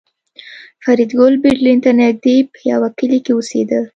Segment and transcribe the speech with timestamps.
[0.83, 3.81] فریدګل برلین ته نږدې په یوه کلي کې اوسېده